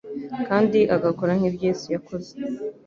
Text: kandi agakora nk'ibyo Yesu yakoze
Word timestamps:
kandi 0.47 0.79
agakora 0.95 1.31
nk'ibyo 1.37 1.63
Yesu 1.69 1.87
yakoze 1.95 2.31